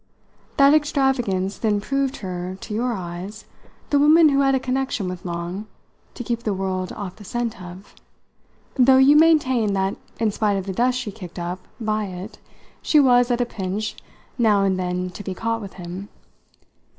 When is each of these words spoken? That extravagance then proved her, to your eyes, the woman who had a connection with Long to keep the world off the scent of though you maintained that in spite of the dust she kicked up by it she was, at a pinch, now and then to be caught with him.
That 0.57 0.73
extravagance 0.73 1.59
then 1.59 1.79
proved 1.79 2.17
her, 2.25 2.57
to 2.61 2.73
your 2.73 2.93
eyes, 2.93 3.45
the 3.91 3.99
woman 3.99 4.29
who 4.29 4.39
had 4.39 4.55
a 4.55 4.59
connection 4.59 5.07
with 5.07 5.25
Long 5.25 5.67
to 6.15 6.23
keep 6.23 6.41
the 6.41 6.55
world 6.55 6.91
off 6.93 7.17
the 7.17 7.23
scent 7.23 7.61
of 7.61 7.93
though 8.73 8.97
you 8.97 9.15
maintained 9.15 9.75
that 9.75 9.97
in 10.19 10.31
spite 10.31 10.57
of 10.57 10.65
the 10.65 10.73
dust 10.73 10.97
she 10.97 11.11
kicked 11.11 11.37
up 11.37 11.59
by 11.79 12.05
it 12.05 12.39
she 12.81 12.99
was, 12.99 13.29
at 13.29 13.41
a 13.41 13.45
pinch, 13.45 13.95
now 14.39 14.63
and 14.63 14.79
then 14.79 15.11
to 15.11 15.21
be 15.23 15.35
caught 15.35 15.61
with 15.61 15.73
him. 15.73 16.09